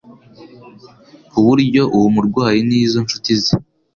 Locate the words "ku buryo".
1.29-1.81